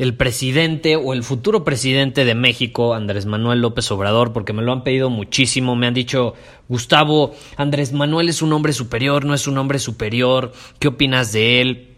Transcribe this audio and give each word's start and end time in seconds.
el 0.00 0.14
presidente 0.14 0.96
o 0.96 1.12
el 1.12 1.22
futuro 1.22 1.62
presidente 1.62 2.24
de 2.24 2.34
México, 2.34 2.94
Andrés 2.94 3.26
Manuel 3.26 3.60
López 3.60 3.90
Obrador, 3.90 4.32
porque 4.32 4.54
me 4.54 4.62
lo 4.62 4.72
han 4.72 4.82
pedido 4.82 5.10
muchísimo, 5.10 5.76
me 5.76 5.86
han 5.86 5.92
dicho, 5.92 6.32
Gustavo, 6.70 7.34
Andrés 7.58 7.92
Manuel 7.92 8.30
es 8.30 8.40
un 8.40 8.54
hombre 8.54 8.72
superior, 8.72 9.26
no 9.26 9.34
es 9.34 9.46
un 9.46 9.58
hombre 9.58 9.78
superior, 9.78 10.52
¿qué 10.78 10.88
opinas 10.88 11.32
de 11.32 11.60
él? 11.60 11.96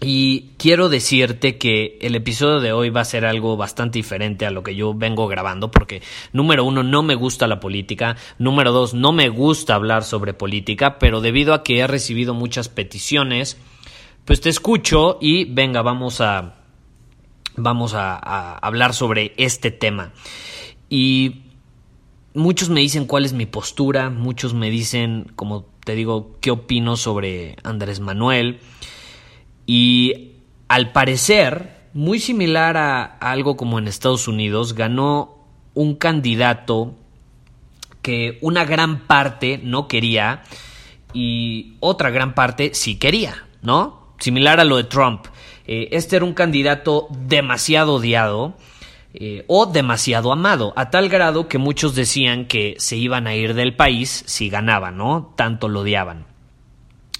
Y 0.00 0.54
quiero 0.58 0.88
decirte 0.88 1.56
que 1.56 1.98
el 2.00 2.16
episodio 2.16 2.58
de 2.58 2.72
hoy 2.72 2.90
va 2.90 3.02
a 3.02 3.04
ser 3.04 3.24
algo 3.24 3.56
bastante 3.56 4.00
diferente 4.00 4.44
a 4.44 4.50
lo 4.50 4.64
que 4.64 4.74
yo 4.74 4.92
vengo 4.92 5.28
grabando, 5.28 5.70
porque 5.70 6.02
número 6.32 6.64
uno, 6.64 6.82
no 6.82 7.04
me 7.04 7.14
gusta 7.14 7.46
la 7.46 7.60
política, 7.60 8.16
número 8.38 8.72
dos, 8.72 8.92
no 8.92 9.12
me 9.12 9.28
gusta 9.28 9.76
hablar 9.76 10.02
sobre 10.02 10.34
política, 10.34 10.98
pero 10.98 11.20
debido 11.20 11.54
a 11.54 11.62
que 11.62 11.78
he 11.78 11.86
recibido 11.86 12.34
muchas 12.34 12.68
peticiones, 12.68 13.56
pues 14.24 14.40
te 14.40 14.48
escucho 14.48 15.18
y 15.20 15.44
venga, 15.44 15.82
vamos 15.82 16.20
a 16.20 16.56
vamos 17.56 17.94
a, 17.94 18.58
hablar 18.58 18.94
sobre 18.94 19.32
este 19.36 19.70
tema. 19.70 20.12
Y 20.88 21.42
muchos 22.34 22.68
me 22.68 22.80
dicen 22.80 23.06
cuál 23.06 23.24
es 23.24 23.32
mi 23.32 23.46
postura, 23.46 24.10
muchos 24.10 24.54
me 24.54 24.70
dicen, 24.70 25.30
como 25.36 25.66
te 25.84 25.94
digo, 25.94 26.36
qué 26.40 26.50
opino 26.50 26.96
sobre 26.96 27.56
Andrés 27.62 28.00
Manuel. 28.00 28.60
Y 29.66 30.32
al 30.68 30.92
parecer, 30.92 31.88
muy 31.92 32.18
similar 32.18 32.76
a, 32.76 33.04
algo 33.04 33.56
como 33.56 33.78
en 33.78 33.88
Estados 33.88 34.28
Unidos, 34.28 34.74
ganó 34.74 35.38
un 35.74 35.94
candidato 35.94 36.94
que 38.02 38.38
una 38.40 38.64
gran 38.64 39.06
parte 39.06 39.60
no 39.62 39.86
quería 39.86 40.42
y 41.12 41.74
otra 41.80 42.10
gran 42.10 42.34
parte 42.34 42.74
sí 42.74 42.96
quería, 42.96 43.46
¿no? 43.62 44.14
Similar 44.18 44.60
a 44.60 44.64
lo 44.64 44.76
de 44.76 44.84
Trump. 44.84 45.26
Eh, 45.72 45.88
este 45.96 46.16
era 46.16 46.24
un 46.24 46.34
candidato 46.34 47.06
demasiado 47.10 47.94
odiado 47.94 48.54
eh, 49.14 49.44
o 49.46 49.66
demasiado 49.66 50.32
amado, 50.32 50.72
a 50.74 50.90
tal 50.90 51.08
grado 51.08 51.46
que 51.46 51.58
muchos 51.58 51.94
decían 51.94 52.46
que 52.46 52.74
se 52.78 52.96
iban 52.96 53.28
a 53.28 53.36
ir 53.36 53.54
del 53.54 53.76
país 53.76 54.24
si 54.26 54.50
ganaban, 54.50 54.96
¿no? 54.96 55.32
Tanto 55.36 55.68
lo 55.68 55.82
odiaban. 55.82 56.26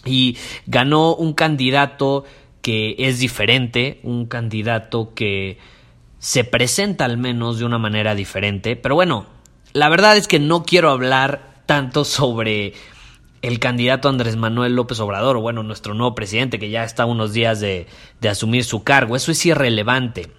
Y 0.04 0.36
ganó 0.66 1.14
un 1.14 1.32
candidato 1.32 2.24
que 2.60 2.96
es 2.98 3.20
diferente, 3.20 4.00
un 4.02 4.26
candidato 4.26 5.14
que 5.14 5.58
se 6.18 6.42
presenta 6.42 7.04
al 7.04 7.18
menos 7.18 7.60
de 7.60 7.66
una 7.66 7.78
manera 7.78 8.16
diferente, 8.16 8.74
pero 8.74 8.96
bueno, 8.96 9.26
la 9.74 9.88
verdad 9.88 10.16
es 10.16 10.26
que 10.26 10.40
no 10.40 10.64
quiero 10.64 10.90
hablar 10.90 11.62
tanto 11.66 12.04
sobre 12.04 12.72
el 13.42 13.58
candidato 13.58 14.08
Andrés 14.08 14.36
Manuel 14.36 14.74
López 14.74 15.00
Obrador, 15.00 15.36
o 15.36 15.40
bueno, 15.40 15.62
nuestro 15.62 15.94
nuevo 15.94 16.14
presidente 16.14 16.58
que 16.58 16.70
ya 16.70 16.84
está 16.84 17.06
unos 17.06 17.32
días 17.32 17.60
de, 17.60 17.86
de 18.20 18.28
asumir 18.28 18.64
su 18.64 18.84
cargo. 18.84 19.16
Eso 19.16 19.32
es 19.32 19.44
irrelevante. 19.46 20.30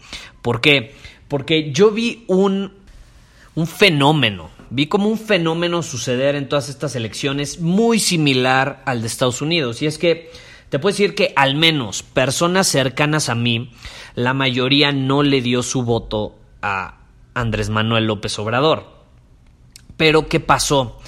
¿Por 0.41 0.61
qué? 0.61 0.95
Porque 1.27 1.71
yo 1.71 1.91
vi 1.91 2.23
un, 2.27 2.73
un 3.55 3.67
fenómeno, 3.67 4.49
vi 4.69 4.87
como 4.87 5.09
un 5.09 5.17
fenómeno 5.17 5.81
suceder 5.81 6.35
en 6.35 6.47
todas 6.47 6.69
estas 6.69 6.95
elecciones 6.95 7.59
muy 7.59 7.99
similar 7.99 8.83
al 8.85 9.01
de 9.01 9.07
Estados 9.07 9.41
Unidos. 9.41 9.81
Y 9.81 9.87
es 9.87 9.97
que 9.97 10.31
te 10.69 10.79
puedo 10.79 10.93
decir 10.93 11.15
que 11.15 11.33
al 11.35 11.55
menos 11.55 12.03
personas 12.03 12.67
cercanas 12.67 13.29
a 13.29 13.35
mí, 13.35 13.71
la 14.15 14.33
mayoría 14.33 14.91
no 14.91 15.23
le 15.23 15.41
dio 15.41 15.63
su 15.63 15.83
voto 15.83 16.35
a 16.61 16.99
Andrés 17.33 17.69
Manuel 17.69 18.05
López 18.05 18.37
Obrador. 18.39 18.87
Pero 19.97 20.27
¿qué 20.27 20.39
pasó? 20.39 20.99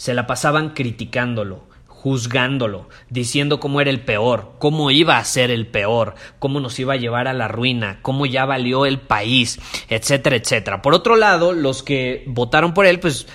Se 0.00 0.14
la 0.14 0.26
pasaban 0.26 0.70
criticándolo, 0.70 1.60
juzgándolo, 1.86 2.88
diciendo 3.10 3.60
cómo 3.60 3.82
era 3.82 3.90
el 3.90 4.00
peor, 4.00 4.52
cómo 4.58 4.90
iba 4.90 5.18
a 5.18 5.24
ser 5.26 5.50
el 5.50 5.66
peor, 5.66 6.14
cómo 6.38 6.58
nos 6.58 6.78
iba 6.78 6.94
a 6.94 6.96
llevar 6.96 7.28
a 7.28 7.34
la 7.34 7.48
ruina, 7.48 7.98
cómo 8.00 8.24
ya 8.24 8.46
valió 8.46 8.86
el 8.86 8.98
país, 8.98 9.60
etcétera, 9.90 10.36
etcétera. 10.36 10.80
Por 10.80 10.94
otro 10.94 11.16
lado, 11.16 11.52
los 11.52 11.82
que 11.82 12.24
votaron 12.28 12.72
por 12.72 12.86
él, 12.86 12.98
pues 12.98 13.26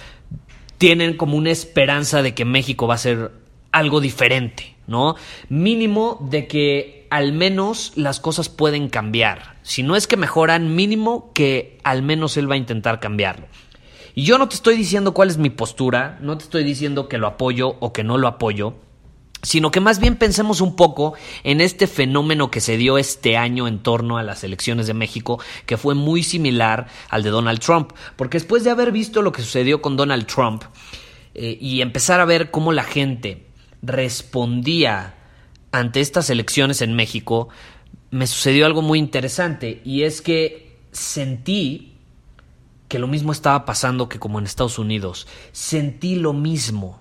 tienen 0.79 1.17
como 1.17 1.37
una 1.37 1.51
esperanza 1.51 2.23
de 2.23 2.33
que 2.33 2.45
México 2.45 2.87
va 2.87 2.95
a 2.95 2.97
ser 2.97 3.29
algo 3.71 4.01
diferente, 4.01 4.75
¿no? 4.87 5.17
Mínimo 5.49 6.17
de 6.31 6.47
que 6.47 7.05
al 7.11 7.31
menos 7.31 7.91
las 7.95 8.19
cosas 8.19 8.49
pueden 8.49 8.89
cambiar. 8.89 9.57
Si 9.61 9.83
no 9.83 9.95
es 9.95 10.07
que 10.07 10.17
mejoran, 10.17 10.73
mínimo 10.73 11.31
que 11.33 11.77
al 11.83 12.01
menos 12.01 12.37
él 12.37 12.49
va 12.49 12.55
a 12.55 12.57
intentar 12.57 12.99
cambiarlo. 12.99 13.45
Y 14.15 14.23
yo 14.23 14.37
no 14.37 14.47
te 14.47 14.55
estoy 14.55 14.77
diciendo 14.77 15.13
cuál 15.13 15.29
es 15.29 15.37
mi 15.37 15.49
postura, 15.49 16.17
no 16.21 16.37
te 16.37 16.45
estoy 16.45 16.63
diciendo 16.63 17.09
que 17.09 17.17
lo 17.17 17.27
apoyo 17.27 17.75
o 17.81 17.91
que 17.91 18.05
no 18.05 18.17
lo 18.17 18.29
apoyo, 18.29 18.75
sino 19.41 19.71
que 19.71 19.81
más 19.81 19.99
bien 19.99 20.15
pensemos 20.15 20.61
un 20.61 20.77
poco 20.77 21.15
en 21.43 21.59
este 21.59 21.85
fenómeno 21.85 22.49
que 22.49 22.61
se 22.61 22.77
dio 22.77 22.97
este 22.97 23.35
año 23.35 23.67
en 23.67 23.79
torno 23.79 24.17
a 24.17 24.23
las 24.23 24.45
elecciones 24.45 24.87
de 24.87 24.93
México, 24.93 25.39
que 25.65 25.75
fue 25.75 25.95
muy 25.95 26.23
similar 26.23 26.87
al 27.09 27.23
de 27.23 27.29
Donald 27.29 27.59
Trump, 27.59 27.91
porque 28.15 28.39
después 28.39 28.63
de 28.63 28.71
haber 28.71 28.93
visto 28.93 29.21
lo 29.21 29.33
que 29.33 29.41
sucedió 29.41 29.81
con 29.81 29.97
Donald 29.97 30.25
Trump 30.25 30.63
eh, 31.33 31.57
y 31.59 31.81
empezar 31.81 32.21
a 32.21 32.25
ver 32.25 32.51
cómo 32.51 32.71
la 32.71 32.85
gente 32.85 33.47
respondía 33.81 35.15
ante 35.71 35.99
estas 35.99 36.29
elecciones 36.29 36.81
en 36.81 36.95
México, 36.95 37.49
me 38.11 38.27
sucedió 38.27 38.65
algo 38.65 38.81
muy 38.81 38.97
interesante 38.97 39.81
y 39.83 40.03
es 40.03 40.21
que 40.21 40.79
sentí 40.93 41.94
que 42.87 42.99
lo 42.99 43.07
mismo 43.07 43.31
estaba 43.31 43.65
pasando 43.65 44.09
que 44.09 44.19
como 44.19 44.39
en 44.39 44.45
Estados 44.45 44.79
Unidos. 44.79 45.27
Sentí 45.51 46.15
lo 46.15 46.33
mismo. 46.33 46.99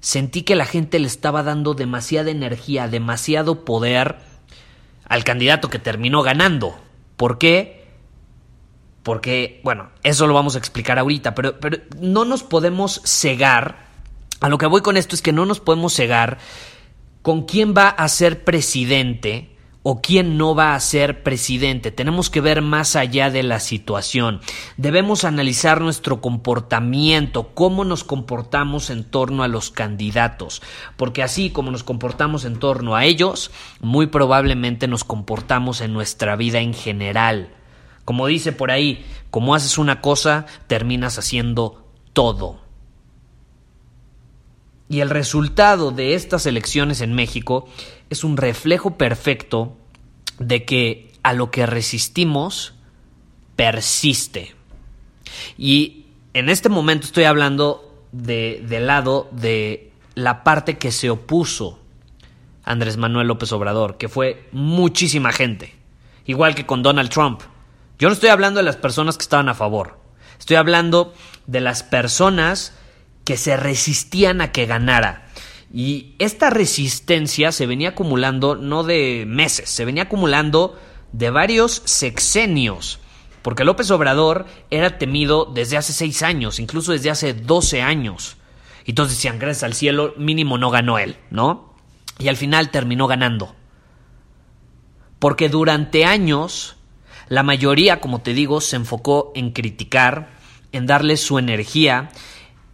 Sentí 0.00 0.42
que 0.42 0.54
la 0.54 0.66
gente 0.66 0.98
le 0.98 1.06
estaba 1.06 1.42
dando 1.42 1.74
demasiada 1.74 2.30
energía, 2.30 2.88
demasiado 2.88 3.64
poder 3.64 4.18
al 5.08 5.24
candidato 5.24 5.70
que 5.70 5.78
terminó 5.78 6.22
ganando. 6.22 6.78
¿Por 7.16 7.38
qué? 7.38 7.86
Porque, 9.02 9.60
bueno, 9.64 9.90
eso 10.02 10.26
lo 10.26 10.34
vamos 10.34 10.54
a 10.54 10.58
explicar 10.58 10.98
ahorita, 10.98 11.34
pero, 11.34 11.58
pero 11.58 11.78
no 11.98 12.24
nos 12.24 12.42
podemos 12.42 13.00
cegar. 13.04 13.88
A 14.40 14.48
lo 14.48 14.58
que 14.58 14.66
voy 14.66 14.82
con 14.82 14.96
esto 14.96 15.14
es 15.14 15.22
que 15.22 15.32
no 15.32 15.46
nos 15.46 15.60
podemos 15.60 15.94
cegar 15.94 16.38
con 17.22 17.44
quién 17.44 17.74
va 17.76 17.88
a 17.88 18.08
ser 18.08 18.44
presidente 18.44 19.57
o 19.90 20.02
quién 20.02 20.36
no 20.36 20.54
va 20.54 20.74
a 20.74 20.80
ser 20.80 21.22
presidente. 21.22 21.90
Tenemos 21.90 22.28
que 22.28 22.42
ver 22.42 22.60
más 22.60 22.94
allá 22.94 23.30
de 23.30 23.42
la 23.42 23.58
situación. 23.58 24.42
Debemos 24.76 25.24
analizar 25.24 25.80
nuestro 25.80 26.20
comportamiento, 26.20 27.54
cómo 27.54 27.86
nos 27.86 28.04
comportamos 28.04 28.90
en 28.90 29.02
torno 29.02 29.42
a 29.42 29.48
los 29.48 29.70
candidatos, 29.70 30.60
porque 30.98 31.22
así 31.22 31.48
como 31.48 31.70
nos 31.70 31.84
comportamos 31.84 32.44
en 32.44 32.58
torno 32.58 32.96
a 32.96 33.06
ellos, 33.06 33.50
muy 33.80 34.08
probablemente 34.08 34.88
nos 34.88 35.04
comportamos 35.04 35.80
en 35.80 35.94
nuestra 35.94 36.36
vida 36.36 36.60
en 36.60 36.74
general. 36.74 37.48
Como 38.04 38.26
dice 38.26 38.52
por 38.52 38.70
ahí, 38.70 39.06
como 39.30 39.54
haces 39.54 39.78
una 39.78 40.02
cosa, 40.02 40.44
terminas 40.66 41.18
haciendo 41.18 41.88
todo. 42.12 42.67
Y 44.88 45.00
el 45.00 45.10
resultado 45.10 45.90
de 45.90 46.14
estas 46.14 46.46
elecciones 46.46 47.00
en 47.00 47.14
México 47.14 47.68
es 48.10 48.24
un 48.24 48.36
reflejo 48.36 48.96
perfecto 48.96 49.76
de 50.38 50.64
que 50.64 51.12
a 51.22 51.32
lo 51.32 51.50
que 51.50 51.66
resistimos 51.66 52.74
persiste. 53.56 54.54
Y 55.58 56.06
en 56.32 56.48
este 56.48 56.68
momento 56.68 57.06
estoy 57.06 57.24
hablando 57.24 58.04
de, 58.12 58.64
del 58.66 58.86
lado 58.86 59.28
de 59.32 59.92
la 60.14 60.42
parte 60.42 60.78
que 60.78 60.90
se 60.90 61.10
opuso 61.10 61.78
Andrés 62.64 62.96
Manuel 62.96 63.28
López 63.28 63.52
Obrador, 63.52 63.96
que 63.96 64.08
fue 64.08 64.48
muchísima 64.52 65.32
gente, 65.32 65.74
igual 66.26 66.54
que 66.54 66.66
con 66.66 66.82
Donald 66.82 67.10
Trump. 67.10 67.40
Yo 67.98 68.08
no 68.08 68.14
estoy 68.14 68.28
hablando 68.28 68.58
de 68.58 68.64
las 68.64 68.76
personas 68.76 69.16
que 69.16 69.22
estaban 69.22 69.48
a 69.48 69.54
favor, 69.54 69.98
estoy 70.38 70.56
hablando 70.56 71.14
de 71.46 71.60
las 71.60 71.82
personas 71.82 72.74
que 73.28 73.36
se 73.36 73.58
resistían 73.58 74.40
a 74.40 74.52
que 74.52 74.64
ganara. 74.64 75.26
Y 75.70 76.14
esta 76.18 76.48
resistencia 76.48 77.52
se 77.52 77.66
venía 77.66 77.90
acumulando 77.90 78.56
no 78.56 78.84
de 78.84 79.24
meses, 79.26 79.68
se 79.68 79.84
venía 79.84 80.04
acumulando 80.04 80.80
de 81.12 81.28
varios 81.28 81.82
sexenios. 81.84 83.00
Porque 83.42 83.64
López 83.64 83.90
Obrador 83.90 84.46
era 84.70 84.96
temido 84.96 85.44
desde 85.44 85.76
hace 85.76 85.92
seis 85.92 86.22
años, 86.22 86.58
incluso 86.58 86.92
desde 86.92 87.10
hace 87.10 87.34
doce 87.34 87.82
años. 87.82 88.38
Y 88.86 88.92
entonces 88.92 89.18
decían, 89.18 89.38
gracias 89.38 89.62
al 89.62 89.74
cielo, 89.74 90.14
mínimo 90.16 90.56
no 90.56 90.70
ganó 90.70 90.98
él, 90.98 91.18
¿no? 91.30 91.74
Y 92.18 92.28
al 92.28 92.38
final 92.38 92.70
terminó 92.70 93.08
ganando. 93.08 93.54
Porque 95.18 95.50
durante 95.50 96.06
años, 96.06 96.76
la 97.28 97.42
mayoría, 97.42 98.00
como 98.00 98.22
te 98.22 98.32
digo, 98.32 98.62
se 98.62 98.76
enfocó 98.76 99.32
en 99.34 99.50
criticar, 99.50 100.30
en 100.72 100.86
darle 100.86 101.18
su 101.18 101.38
energía 101.38 102.08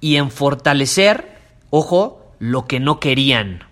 y 0.00 0.16
en 0.16 0.30
fortalecer, 0.30 1.38
ojo, 1.70 2.34
lo 2.38 2.66
que 2.66 2.80
no 2.80 3.00
querían 3.00 3.64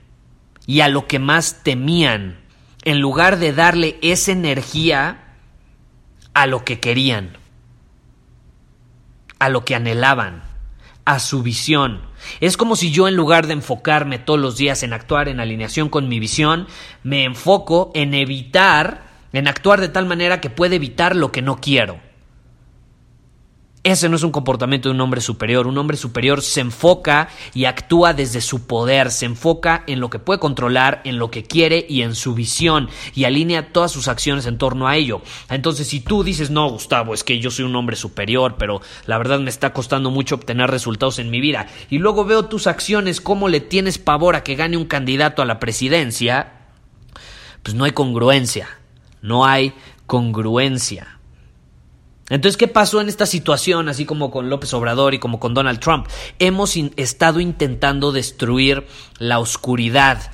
y 0.66 0.80
a 0.80 0.88
lo 0.88 1.06
que 1.06 1.18
más 1.18 1.62
temían, 1.62 2.38
en 2.84 3.00
lugar 3.00 3.38
de 3.38 3.52
darle 3.52 3.98
esa 4.02 4.32
energía 4.32 5.36
a 6.34 6.46
lo 6.46 6.64
que 6.64 6.80
querían, 6.80 7.36
a 9.38 9.48
lo 9.48 9.64
que 9.64 9.74
anhelaban, 9.74 10.42
a 11.04 11.18
su 11.18 11.42
visión. 11.42 12.00
Es 12.40 12.56
como 12.56 12.76
si 12.76 12.92
yo 12.92 13.08
en 13.08 13.16
lugar 13.16 13.46
de 13.46 13.54
enfocarme 13.54 14.18
todos 14.18 14.40
los 14.40 14.56
días 14.56 14.82
en 14.82 14.92
actuar 14.92 15.28
en 15.28 15.40
alineación 15.40 15.88
con 15.88 16.08
mi 16.08 16.20
visión, 16.20 16.66
me 17.02 17.24
enfoco 17.24 17.90
en 17.94 18.14
evitar, 18.14 19.04
en 19.32 19.48
actuar 19.48 19.80
de 19.80 19.88
tal 19.88 20.06
manera 20.06 20.40
que 20.40 20.50
pueda 20.50 20.76
evitar 20.76 21.16
lo 21.16 21.32
que 21.32 21.42
no 21.42 21.56
quiero. 21.56 22.00
Ese 23.84 24.08
no 24.08 24.14
es 24.14 24.22
un 24.22 24.30
comportamiento 24.30 24.88
de 24.88 24.94
un 24.94 25.00
hombre 25.00 25.20
superior. 25.20 25.66
Un 25.66 25.76
hombre 25.76 25.96
superior 25.96 26.40
se 26.40 26.60
enfoca 26.60 27.28
y 27.52 27.64
actúa 27.64 28.14
desde 28.14 28.40
su 28.40 28.64
poder, 28.68 29.10
se 29.10 29.26
enfoca 29.26 29.82
en 29.88 29.98
lo 29.98 30.08
que 30.08 30.20
puede 30.20 30.38
controlar, 30.38 31.00
en 31.04 31.18
lo 31.18 31.32
que 31.32 31.42
quiere 31.42 31.84
y 31.88 32.02
en 32.02 32.14
su 32.14 32.32
visión 32.32 32.88
y 33.12 33.24
alinea 33.24 33.72
todas 33.72 33.90
sus 33.90 34.06
acciones 34.06 34.46
en 34.46 34.56
torno 34.56 34.86
a 34.86 34.96
ello. 34.96 35.20
Entonces, 35.50 35.88
si 35.88 35.98
tú 35.98 36.22
dices, 36.22 36.48
no, 36.48 36.70
Gustavo, 36.70 37.12
es 37.12 37.24
que 37.24 37.40
yo 37.40 37.50
soy 37.50 37.64
un 37.64 37.74
hombre 37.74 37.96
superior, 37.96 38.54
pero 38.56 38.80
la 39.06 39.18
verdad 39.18 39.40
me 39.40 39.50
está 39.50 39.72
costando 39.72 40.12
mucho 40.12 40.36
obtener 40.36 40.70
resultados 40.70 41.18
en 41.18 41.30
mi 41.30 41.40
vida, 41.40 41.66
y 41.90 41.98
luego 41.98 42.24
veo 42.24 42.44
tus 42.44 42.68
acciones, 42.68 43.20
cómo 43.20 43.48
le 43.48 43.60
tienes 43.60 43.98
pavor 43.98 44.36
a 44.36 44.44
que 44.44 44.54
gane 44.54 44.76
un 44.76 44.86
candidato 44.86 45.42
a 45.42 45.44
la 45.44 45.58
presidencia, 45.58 46.52
pues 47.64 47.74
no 47.74 47.82
hay 47.82 47.92
congruencia, 47.92 48.68
no 49.22 49.44
hay 49.44 49.74
congruencia. 50.06 51.18
Entonces, 52.28 52.56
¿qué 52.56 52.68
pasó 52.68 53.00
en 53.00 53.08
esta 53.08 53.26
situación, 53.26 53.88
así 53.88 54.06
como 54.06 54.30
con 54.30 54.48
López 54.48 54.72
Obrador 54.74 55.14
y 55.14 55.18
como 55.18 55.38
con 55.40 55.54
Donald 55.54 55.80
Trump? 55.80 56.06
Hemos 56.38 56.76
estado 56.96 57.40
intentando 57.40 58.12
destruir 58.12 58.86
la 59.18 59.38
oscuridad. 59.38 60.30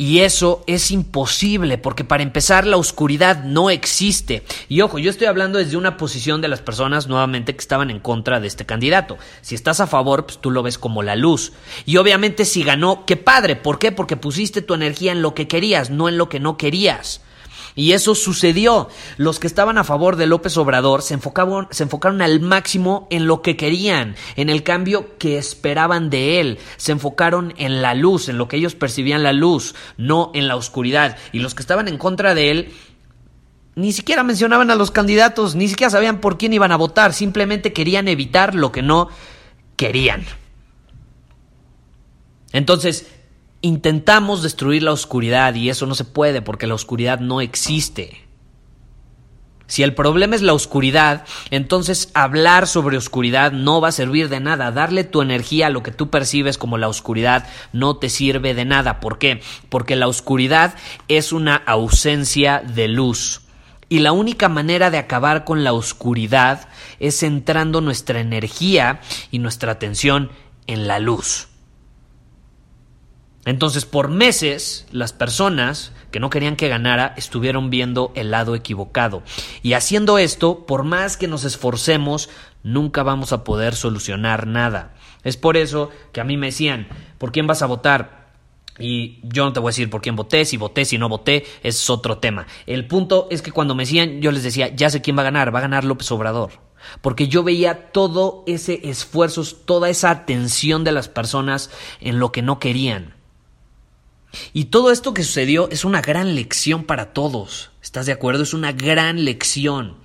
Y 0.00 0.20
eso 0.20 0.62
es 0.68 0.92
imposible, 0.92 1.76
porque 1.76 2.04
para 2.04 2.22
empezar 2.22 2.64
la 2.68 2.76
oscuridad 2.76 3.42
no 3.42 3.68
existe. 3.68 4.44
Y 4.68 4.80
ojo, 4.82 5.00
yo 5.00 5.10
estoy 5.10 5.26
hablando 5.26 5.58
desde 5.58 5.76
una 5.76 5.96
posición 5.96 6.40
de 6.40 6.46
las 6.46 6.60
personas 6.60 7.08
nuevamente 7.08 7.52
que 7.52 7.60
estaban 7.60 7.90
en 7.90 7.98
contra 7.98 8.38
de 8.38 8.46
este 8.46 8.64
candidato. 8.64 9.18
Si 9.40 9.56
estás 9.56 9.80
a 9.80 9.88
favor, 9.88 10.24
pues 10.24 10.38
tú 10.38 10.52
lo 10.52 10.62
ves 10.62 10.78
como 10.78 11.02
la 11.02 11.16
luz. 11.16 11.52
Y 11.84 11.96
obviamente 11.96 12.44
si 12.44 12.62
ganó, 12.62 13.06
qué 13.06 13.16
padre. 13.16 13.56
¿Por 13.56 13.80
qué? 13.80 13.90
Porque 13.90 14.16
pusiste 14.16 14.62
tu 14.62 14.74
energía 14.74 15.10
en 15.10 15.20
lo 15.20 15.34
que 15.34 15.48
querías, 15.48 15.90
no 15.90 16.08
en 16.08 16.16
lo 16.16 16.28
que 16.28 16.38
no 16.38 16.56
querías. 16.56 17.22
Y 17.78 17.92
eso 17.92 18.16
sucedió. 18.16 18.88
Los 19.18 19.38
que 19.38 19.46
estaban 19.46 19.78
a 19.78 19.84
favor 19.84 20.16
de 20.16 20.26
López 20.26 20.56
Obrador 20.56 21.00
se 21.00 21.14
enfocaron, 21.14 21.68
se 21.70 21.84
enfocaron 21.84 22.20
al 22.22 22.40
máximo 22.40 23.06
en 23.08 23.28
lo 23.28 23.40
que 23.40 23.56
querían, 23.56 24.16
en 24.34 24.50
el 24.50 24.64
cambio 24.64 25.16
que 25.16 25.38
esperaban 25.38 26.10
de 26.10 26.40
él. 26.40 26.58
Se 26.76 26.90
enfocaron 26.90 27.54
en 27.56 27.80
la 27.80 27.94
luz, 27.94 28.28
en 28.28 28.36
lo 28.36 28.48
que 28.48 28.56
ellos 28.56 28.74
percibían 28.74 29.22
la 29.22 29.32
luz, 29.32 29.76
no 29.96 30.32
en 30.34 30.48
la 30.48 30.56
oscuridad. 30.56 31.18
Y 31.30 31.38
los 31.38 31.54
que 31.54 31.62
estaban 31.62 31.86
en 31.86 31.98
contra 31.98 32.34
de 32.34 32.50
él 32.50 32.72
ni 33.76 33.92
siquiera 33.92 34.24
mencionaban 34.24 34.72
a 34.72 34.74
los 34.74 34.90
candidatos, 34.90 35.54
ni 35.54 35.68
siquiera 35.68 35.90
sabían 35.90 36.20
por 36.20 36.36
quién 36.36 36.52
iban 36.52 36.72
a 36.72 36.76
votar, 36.76 37.14
simplemente 37.14 37.72
querían 37.72 38.08
evitar 38.08 38.56
lo 38.56 38.72
que 38.72 38.82
no 38.82 39.08
querían. 39.76 40.24
Entonces, 42.52 43.06
intentamos 43.60 44.42
destruir 44.42 44.82
la 44.82 44.92
oscuridad 44.92 45.54
y 45.54 45.68
eso 45.70 45.86
no 45.86 45.94
se 45.94 46.04
puede 46.04 46.42
porque 46.42 46.66
la 46.66 46.74
oscuridad 46.74 47.20
no 47.20 47.40
existe. 47.40 48.28
Si 49.68 49.82
el 49.82 49.94
problema 49.94 50.34
es 50.34 50.40
la 50.40 50.54
oscuridad, 50.54 51.26
entonces 51.50 52.10
hablar 52.14 52.66
sobre 52.66 52.96
oscuridad 52.96 53.52
no 53.52 53.82
va 53.82 53.88
a 53.88 53.92
servir 53.92 54.30
de 54.30 54.40
nada. 54.40 54.70
Darle 54.72 55.04
tu 55.04 55.20
energía 55.20 55.66
a 55.66 55.70
lo 55.70 55.82
que 55.82 55.90
tú 55.90 56.08
percibes 56.08 56.56
como 56.56 56.78
la 56.78 56.88
oscuridad 56.88 57.46
no 57.74 57.96
te 57.96 58.08
sirve 58.08 58.54
de 58.54 58.64
nada. 58.64 58.98
¿Por 58.98 59.18
qué? 59.18 59.42
Porque 59.68 59.94
la 59.94 60.08
oscuridad 60.08 60.74
es 61.08 61.32
una 61.32 61.54
ausencia 61.54 62.62
de 62.66 62.88
luz. 62.88 63.42
Y 63.90 63.98
la 63.98 64.12
única 64.12 64.48
manera 64.48 64.90
de 64.90 64.98
acabar 64.98 65.44
con 65.44 65.64
la 65.64 65.74
oscuridad 65.74 66.68
es 66.98 67.18
centrando 67.18 67.82
nuestra 67.82 68.20
energía 68.20 69.00
y 69.30 69.38
nuestra 69.38 69.72
atención 69.72 70.30
en 70.66 70.88
la 70.88 70.98
luz. 70.98 71.48
Entonces, 73.48 73.86
por 73.86 74.10
meses, 74.10 74.86
las 74.92 75.14
personas 75.14 75.92
que 76.10 76.20
no 76.20 76.28
querían 76.28 76.54
que 76.54 76.68
ganara 76.68 77.14
estuvieron 77.16 77.70
viendo 77.70 78.12
el 78.14 78.30
lado 78.30 78.54
equivocado. 78.54 79.22
Y 79.62 79.72
haciendo 79.72 80.18
esto, 80.18 80.66
por 80.66 80.84
más 80.84 81.16
que 81.16 81.28
nos 81.28 81.44
esforcemos, 81.44 82.28
nunca 82.62 83.02
vamos 83.02 83.32
a 83.32 83.44
poder 83.44 83.74
solucionar 83.74 84.46
nada. 84.46 84.94
Es 85.24 85.38
por 85.38 85.56
eso 85.56 85.88
que 86.12 86.20
a 86.20 86.24
mí 86.24 86.36
me 86.36 86.48
decían, 86.48 86.88
¿por 87.16 87.32
quién 87.32 87.46
vas 87.46 87.62
a 87.62 87.66
votar? 87.66 88.34
Y 88.78 89.20
yo 89.22 89.46
no 89.46 89.54
te 89.54 89.60
voy 89.60 89.70
a 89.70 89.72
decir 89.72 89.88
por 89.88 90.02
quién 90.02 90.14
voté, 90.14 90.44
si 90.44 90.58
voté, 90.58 90.84
si 90.84 90.98
no 90.98 91.08
voté, 91.08 91.46
es 91.62 91.88
otro 91.88 92.18
tema. 92.18 92.46
El 92.66 92.86
punto 92.86 93.28
es 93.30 93.40
que 93.40 93.50
cuando 93.50 93.74
me 93.74 93.84
decían, 93.84 94.20
yo 94.20 94.30
les 94.30 94.42
decía, 94.42 94.68
ya 94.68 94.90
sé 94.90 95.00
quién 95.00 95.16
va 95.16 95.22
a 95.22 95.24
ganar, 95.24 95.54
va 95.54 95.60
a 95.60 95.62
ganar 95.62 95.84
López 95.84 96.12
Obrador. 96.12 96.50
Porque 97.00 97.28
yo 97.28 97.42
veía 97.42 97.92
todo 97.92 98.44
ese 98.46 98.90
esfuerzo, 98.90 99.42
toda 99.64 99.88
esa 99.88 100.10
atención 100.10 100.84
de 100.84 100.92
las 100.92 101.08
personas 101.08 101.70
en 102.02 102.18
lo 102.18 102.30
que 102.30 102.42
no 102.42 102.58
querían. 102.58 103.17
Y 104.52 104.66
todo 104.66 104.90
esto 104.90 105.14
que 105.14 105.24
sucedió 105.24 105.68
es 105.70 105.84
una 105.84 106.00
gran 106.00 106.34
lección 106.34 106.84
para 106.84 107.12
todos. 107.12 107.70
¿Estás 107.82 108.06
de 108.06 108.12
acuerdo? 108.12 108.42
Es 108.42 108.54
una 108.54 108.72
gran 108.72 109.24
lección. 109.24 109.96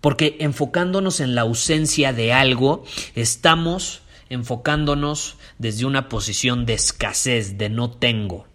Porque 0.00 0.36
enfocándonos 0.40 1.20
en 1.20 1.34
la 1.34 1.42
ausencia 1.42 2.12
de 2.12 2.32
algo, 2.32 2.84
estamos 3.14 4.02
enfocándonos 4.28 5.36
desde 5.58 5.84
una 5.84 6.08
posición 6.08 6.66
de 6.66 6.74
escasez, 6.74 7.58
de 7.58 7.68
no 7.68 7.90
tengo. 7.90 8.46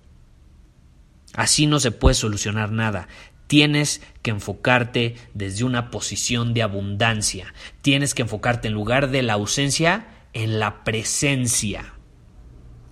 Así 1.34 1.68
no 1.68 1.80
se 1.80 1.92
puede 1.92 2.16
solucionar 2.16 2.72
nada. 2.72 3.08
Tienes 3.46 4.02
que 4.24 4.32
enfocarte 4.32 5.16
desde 5.34 5.64
una 5.64 5.90
posición 5.92 6.54
de 6.54 6.64
abundancia. 6.64 7.54
Tienes 7.82 8.14
que 8.14 8.24
enfocarte 8.24 8.68
en 8.68 8.74
lugar 8.74 9.10
de 9.12 9.22
la 9.22 9.34
ausencia, 9.34 10.08
en 10.34 10.60
la 10.60 10.84
presencia. 10.84 11.94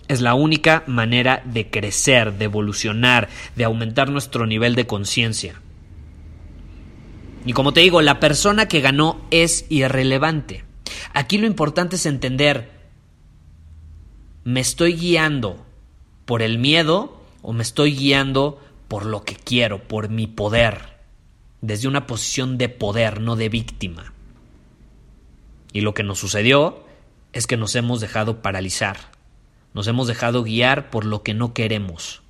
Es 0.08 0.20
la 0.20 0.34
única 0.34 0.84
manera 0.86 1.42
de 1.44 1.68
crecer, 1.68 2.34
de 2.34 2.44
evolucionar, 2.44 3.28
de 3.56 3.64
aumentar 3.64 4.10
nuestro 4.10 4.46
nivel 4.46 4.74
de 4.74 4.86
conciencia. 4.86 5.60
Y 7.44 7.52
como 7.52 7.72
te 7.72 7.80
digo, 7.80 8.02
la 8.02 8.20
persona 8.20 8.66
que 8.66 8.80
ganó 8.80 9.20
es 9.30 9.66
irrelevante. 9.68 10.64
Aquí 11.12 11.38
lo 11.38 11.46
importante 11.46 11.96
es 11.96 12.06
entender, 12.06 12.70
¿me 14.44 14.60
estoy 14.60 14.94
guiando 14.94 15.64
por 16.24 16.42
el 16.42 16.58
miedo 16.58 17.20
o 17.42 17.52
me 17.52 17.62
estoy 17.62 17.94
guiando 17.94 18.60
por 18.88 19.06
lo 19.06 19.24
que 19.24 19.36
quiero, 19.36 19.82
por 19.82 20.08
mi 20.08 20.26
poder? 20.26 20.96
Desde 21.60 21.88
una 21.88 22.06
posición 22.06 22.58
de 22.58 22.68
poder, 22.68 23.20
no 23.20 23.36
de 23.36 23.48
víctima. 23.48 24.12
Y 25.72 25.80
lo 25.82 25.94
que 25.94 26.02
nos 26.02 26.18
sucedió 26.18 26.84
es 27.32 27.46
que 27.46 27.56
nos 27.56 27.74
hemos 27.76 28.00
dejado 28.00 28.42
paralizar. 28.42 29.15
Nos 29.76 29.88
hemos 29.88 30.06
dejado 30.06 30.42
guiar 30.42 30.88
por 30.88 31.04
lo 31.04 31.22
que 31.22 31.34
no 31.34 31.52
queremos. 31.52 32.22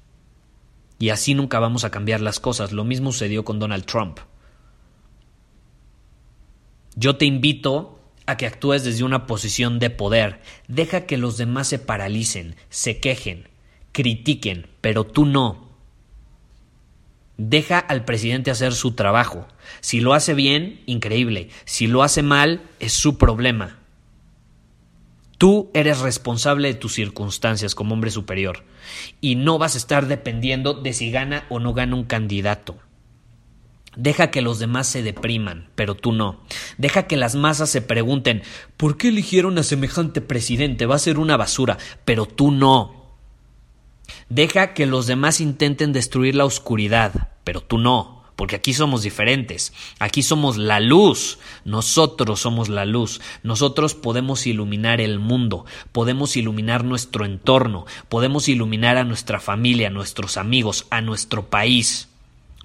Y 0.99 1.11
así 1.11 1.33
nunca 1.33 1.61
vamos 1.61 1.85
a 1.85 1.93
cambiar 1.93 2.21
las 2.21 2.41
cosas. 2.41 2.73
Lo 2.73 2.83
mismo 2.83 3.13
sucedió 3.13 3.45
con 3.45 3.61
Donald 3.61 3.85
Trump. 3.85 4.19
Yo 6.97 7.15
te 7.15 7.25
invito 7.25 8.01
a 8.27 8.37
que 8.37 8.47
actúes 8.47 8.83
desde 8.83 9.05
una 9.05 9.29
posición 9.29 9.79
de 9.79 9.91
poder. 9.91 10.41
Deja 10.67 11.07
que 11.07 11.19
los 11.19 11.37
demás 11.37 11.69
se 11.69 11.79
paralicen, 11.79 12.57
se 12.69 12.99
quejen, 12.99 13.47
critiquen, 13.93 14.67
pero 14.81 15.05
tú 15.05 15.25
no. 15.25 15.69
Deja 17.37 17.79
al 17.79 18.05
presidente 18.05 18.51
hacer 18.51 18.75
su 18.75 18.95
trabajo. 18.95 19.47
Si 19.81 20.01
lo 20.01 20.15
hace 20.15 20.35
bien, 20.35 20.83
increíble. 20.87 21.51
Si 21.65 21.87
lo 21.87 22.03
hace 22.03 22.25
mal, 22.25 22.65
es 22.81 22.93
su 22.93 23.19
problema. 23.19 23.86
Tú 25.39 25.71
eres 25.75 25.99
responsable 25.99 26.69
de 26.69 26.75
tus 26.75 26.95
circunstancias 26.95 27.75
como 27.75 27.95
hombre 27.95 28.11
superior 28.11 28.65
y 29.21 29.37
no 29.37 29.59
vas 29.59 29.75
a 29.75 29.79
estar 29.79 30.07
dependiendo 30.07 30.75
de 30.75 30.93
si 30.93 31.11
gana 31.11 31.45
o 31.51 31.61
no 31.61 31.75
gana 31.75 31.95
un 31.95 32.05
candidato. 32.05 32.77
Deja 33.97 34.31
que 34.31 34.43
los 34.43 34.59
demás 34.59 34.87
se 34.87 35.03
depriman, 35.03 35.71
pero 35.75 35.95
tú 35.95 36.13
no. 36.13 36.41
Deja 36.77 37.07
que 37.07 37.17
las 37.17 37.35
masas 37.35 37.71
se 37.71 37.83
pregunten 37.83 38.43
¿por 38.77 38.97
qué 38.97 39.09
eligieron 39.09 39.59
a 39.59 39.63
semejante 39.63 40.21
presidente? 40.21 40.87
Va 40.87 40.97
a 40.97 41.01
ser 41.01 41.19
una 41.19 41.37
basura, 41.37 41.79
pero 42.05 42.27
tú 42.27 42.51
no. 42.51 43.17
Deja 44.29 44.75
que 44.75 44.87
los 44.87 45.07
demás 45.07 45.41
intenten 45.41 45.93
destruir 45.93 46.35
la 46.35 46.45
oscuridad, 46.45 47.31
pero 47.45 47.61
tú 47.61 47.79
no 47.79 48.16
porque 48.37 48.57
aquí 48.57 48.75
somos 48.75 49.03
diferentes, 49.03 49.73
aquí 49.99 50.23
somos 50.23 50.59
la 50.59 50.79
luz, 50.79 51.39
nosotros 51.65 52.41
somos 52.41 52.69
la 52.69 52.85
luz, 52.85 53.21
nosotros 53.43 53.95
podemos 53.95 54.47
iluminar 54.47 55.01
el 55.01 55.19
mundo, 55.19 55.65
podemos 55.93 56.37
iluminar 56.37 56.85
nuestro 56.85 57.25
entorno, 57.25 57.87
podemos 58.11 58.49
iluminar 58.49 58.99
a 58.99 59.05
nuestra 59.05 59.41
familia, 59.41 59.89
a 59.89 59.91
nuestros 59.91 60.37
amigos, 60.37 60.87
a 60.91 61.01
nuestro 61.01 61.49
país, 61.49 62.09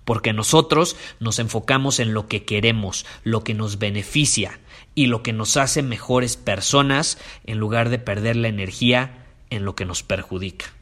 porque 0.03 0.33
nosotros 0.33 0.97
nos 1.21 1.39
enfocamos 1.39 1.99
en 1.99 2.13
lo 2.13 2.27
que 2.27 2.43
queremos, 2.43 3.05
lo 3.23 3.43
que 3.45 3.53
nos 3.53 3.79
beneficia 3.79 4.59
y 4.93 5.05
lo 5.05 5.23
que 5.23 5.31
nos 5.31 5.55
hace 5.55 5.83
mejores 5.83 6.35
personas 6.35 7.17
en 7.45 7.59
lugar 7.59 7.89
de 7.89 7.99
perder 7.99 8.35
la 8.35 8.49
energía 8.49 9.25
en 9.49 9.63
lo 9.63 9.75
que 9.75 9.85
nos 9.85 10.03
perjudica. 10.03 10.80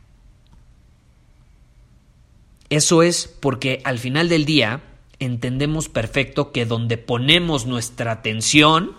Eso 2.69 3.01
es 3.01 3.27
porque 3.27 3.81
al 3.83 3.99
final 3.99 4.29
del 4.29 4.45
día 4.45 4.81
entendemos 5.19 5.89
perfecto 5.89 6.51
que 6.51 6.65
donde 6.65 6.97
ponemos 6.97 7.65
nuestra 7.65 8.11
atención, 8.11 8.95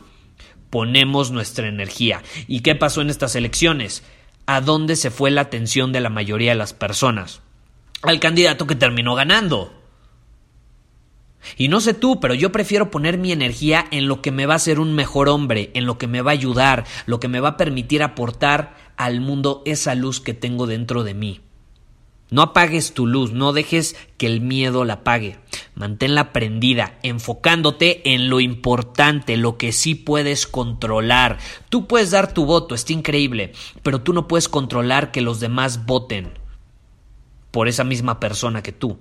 ponemos 0.71 1.31
nuestra 1.31 1.69
energía. 1.69 2.23
¿Y 2.47 2.61
qué 2.61 2.75
pasó 2.75 3.01
en 3.01 3.11
estas 3.11 3.37
elecciones? 3.37 4.03
¿A 4.47 4.61
dónde 4.61 4.97
se 4.97 5.11
fue 5.11 5.31
la 5.31 5.43
atención 5.43 5.93
de 5.93 6.01
la 6.01 6.11
mayoría 6.11 6.51
de 6.51 6.59
las 6.59 6.73
personas? 6.73 7.43
Al 8.03 8.19
candidato 8.19 8.67
que 8.67 8.75
terminó 8.75 9.15
ganando. 9.15 9.73
Y 11.57 11.69
no 11.69 11.81
sé 11.81 11.95
tú, 11.95 12.21
pero 12.21 12.35
yo 12.35 12.53
prefiero 12.53 12.91
poner 12.91 13.19
mi 13.19 13.33
energía 13.33 13.87
en 13.91 14.09
lo 14.09 14.21
que 14.21 14.31
me 14.31 14.47
va 14.47 14.55
a 14.55 14.57
hacer 14.57 14.79
un 14.79 14.95
mejor 14.95 15.29
hombre, 15.29 15.71
en 15.75 15.87
lo 15.87 15.97
que 15.97 16.07
me 16.07 16.23
va 16.23 16.33
a 16.33 16.35
ayudar, 16.35 16.85
lo 17.07 17.19
que 17.19 17.29
me 17.29 17.41
va 17.41 17.51
a 17.51 17.57
permitir 17.57 18.03
aportar 18.03 18.77
al 18.97 19.21
mundo 19.21 19.63
esa 19.65 19.95
luz 19.95 20.21
que 20.21 20.35
tengo 20.35 20.67
dentro 20.67 21.03
de 21.03 21.15
mí. 21.15 21.41
No 22.31 22.43
apagues 22.43 22.95
tu 22.95 23.07
luz, 23.07 23.33
no 23.33 23.53
dejes 23.53 23.97
que 24.17 24.27
el 24.27 24.41
miedo 24.41 24.85
la 24.85 24.95
apague. 24.95 25.39
Manténla 25.75 26.33
prendida, 26.33 26.99
enfocándote 27.03 28.15
en 28.15 28.31
lo 28.31 28.39
importante, 28.39 29.37
lo 29.37 29.57
que 29.57 29.73
sí 29.73 29.97
puedes 29.97 30.47
controlar. 30.47 31.39
Tú 31.69 31.89
puedes 31.89 32.13
dar 32.13 32.33
tu 32.33 32.45
voto, 32.45 32.75
está 32.75 32.93
increíble, 32.93 33.53
pero 33.83 34.01
tú 34.01 34.13
no 34.13 34.29
puedes 34.29 34.49
controlar 34.49 35.11
que 35.11 35.23
los 35.23 35.41
demás 35.41 35.87
voten 35.87 36.39
por 37.51 37.67
esa 37.67 37.83
misma 37.83 38.21
persona 38.21 38.63
que 38.63 38.73
tú. 38.73 38.99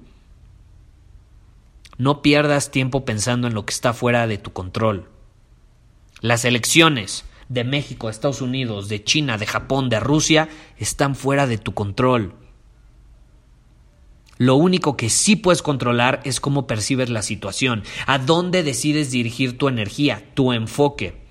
No 1.97 2.21
pierdas 2.21 2.71
tiempo 2.71 3.05
pensando 3.05 3.47
en 3.47 3.53
lo 3.53 3.65
que 3.65 3.73
está 3.73 3.93
fuera 3.93 4.25
de 4.25 4.37
tu 4.37 4.53
control. 4.53 5.09
Las 6.21 6.45
elecciones 6.45 7.25
de 7.49 7.63
México, 7.63 8.09
Estados 8.09 8.41
Unidos, 8.41 8.89
de 8.89 9.03
China, 9.03 9.37
de 9.37 9.45
Japón, 9.45 9.89
de 9.89 9.99
Rusia 9.99 10.49
están 10.77 11.15
fuera 11.15 11.45
de 11.45 11.57
tu 11.57 11.73
control. 11.73 12.33
Lo 14.39 14.55
único 14.55 14.95
que 14.95 15.09
sí 15.09 15.35
puedes 15.35 15.61
controlar 15.61 16.21
es 16.23 16.39
cómo 16.39 16.65
percibes 16.65 17.09
la 17.09 17.23
situación, 17.23 17.83
a 18.07 18.19
dónde 18.19 18.63
decides 18.63 19.11
dirigir 19.11 19.57
tu 19.57 19.67
energía, 19.67 20.23
tu 20.33 20.53
enfoque 20.53 21.21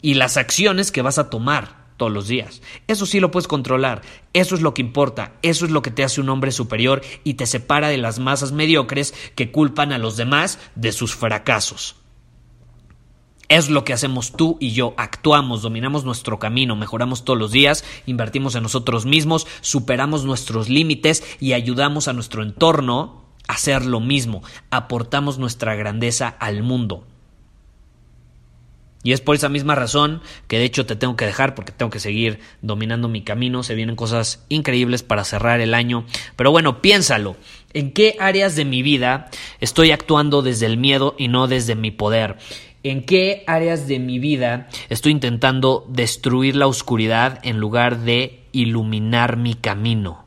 y 0.00 0.14
las 0.14 0.38
acciones 0.38 0.90
que 0.90 1.02
vas 1.02 1.18
a 1.18 1.28
tomar 1.28 1.92
todos 1.98 2.10
los 2.10 2.26
días. 2.26 2.62
Eso 2.86 3.04
sí 3.04 3.20
lo 3.20 3.30
puedes 3.30 3.48
controlar, 3.48 4.00
eso 4.32 4.54
es 4.54 4.62
lo 4.62 4.72
que 4.72 4.80
importa, 4.80 5.34
eso 5.42 5.66
es 5.66 5.72
lo 5.72 5.82
que 5.82 5.90
te 5.90 6.04
hace 6.04 6.22
un 6.22 6.30
hombre 6.30 6.52
superior 6.52 7.02
y 7.22 7.34
te 7.34 7.44
separa 7.44 7.88
de 7.88 7.98
las 7.98 8.18
masas 8.18 8.52
mediocres 8.52 9.12
que 9.34 9.52
culpan 9.52 9.92
a 9.92 9.98
los 9.98 10.16
demás 10.16 10.58
de 10.74 10.92
sus 10.92 11.14
fracasos. 11.14 11.96
Es 13.48 13.68
lo 13.68 13.84
que 13.84 13.92
hacemos 13.92 14.32
tú 14.32 14.56
y 14.58 14.72
yo, 14.72 14.94
actuamos, 14.96 15.62
dominamos 15.62 16.04
nuestro 16.04 16.38
camino, 16.38 16.76
mejoramos 16.76 17.24
todos 17.24 17.38
los 17.38 17.52
días, 17.52 17.84
invertimos 18.06 18.54
en 18.54 18.62
nosotros 18.62 19.04
mismos, 19.04 19.46
superamos 19.60 20.24
nuestros 20.24 20.68
límites 20.68 21.22
y 21.40 21.52
ayudamos 21.52 22.08
a 22.08 22.14
nuestro 22.14 22.42
entorno 22.42 23.22
a 23.46 23.52
hacer 23.54 23.84
lo 23.84 24.00
mismo, 24.00 24.42
aportamos 24.70 25.38
nuestra 25.38 25.74
grandeza 25.74 26.28
al 26.28 26.62
mundo. 26.62 27.06
Y 29.04 29.12
es 29.12 29.20
por 29.20 29.36
esa 29.36 29.50
misma 29.50 29.74
razón 29.74 30.22
que 30.48 30.58
de 30.58 30.64
hecho 30.64 30.86
te 30.86 30.96
tengo 30.96 31.14
que 31.14 31.26
dejar 31.26 31.54
porque 31.54 31.72
tengo 31.72 31.90
que 31.90 32.00
seguir 32.00 32.40
dominando 32.62 33.06
mi 33.06 33.20
camino. 33.20 33.62
Se 33.62 33.74
vienen 33.74 33.96
cosas 33.96 34.46
increíbles 34.48 35.02
para 35.02 35.24
cerrar 35.24 35.60
el 35.60 35.74
año. 35.74 36.06
Pero 36.36 36.50
bueno, 36.50 36.80
piénsalo. 36.80 37.36
¿En 37.74 37.92
qué 37.92 38.16
áreas 38.18 38.56
de 38.56 38.64
mi 38.64 38.82
vida 38.82 39.28
estoy 39.60 39.90
actuando 39.90 40.40
desde 40.40 40.64
el 40.64 40.78
miedo 40.78 41.14
y 41.18 41.28
no 41.28 41.48
desde 41.48 41.74
mi 41.74 41.90
poder? 41.90 42.38
¿En 42.84 43.02
qué 43.02 43.44
áreas 43.46 43.88
de 43.88 43.98
mi 43.98 44.18
vida 44.18 44.68
estoy 44.90 45.12
intentando 45.12 45.86
destruir 45.88 46.54
la 46.54 46.66
oscuridad 46.66 47.38
en 47.42 47.56
lugar 47.56 48.00
de 48.00 48.44
iluminar 48.52 49.38
mi 49.38 49.54
camino? 49.54 50.26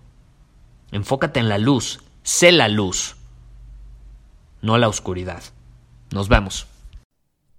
Enfócate 0.92 1.40
en 1.40 1.50
la 1.50 1.60
luz, 1.60 2.00
sé 2.24 2.52
la 2.52 2.68
luz, 2.68 3.16
no 4.64 4.80
la 4.80 4.88
oscuridad. 4.88 5.44
Nos 6.12 6.30
vemos. 6.30 6.66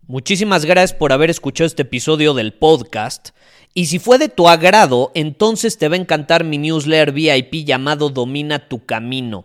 Muchísimas 0.09 0.65
gracias 0.65 0.99
por 0.99 1.13
haber 1.13 1.31
escuchado 1.31 1.67
este 1.67 1.83
episodio 1.83 2.35
del 2.35 2.53
podcast. 2.53 3.29
Y 3.75 3.87
si 3.87 4.01
fue 4.01 4.19
de 4.19 4.29
tu 4.29 4.49
agrado, 4.49 5.13
entonces 5.15 5.79
te 5.79 5.89
va 5.89 5.95
a 5.95 6.01
encantar 6.01 6.43
mi 6.43 6.59
newsletter 6.59 7.13
VIP 7.13 7.65
llamado 7.65 8.09
Domina 8.09 8.69
tu 8.69 8.85
Camino. 8.85 9.45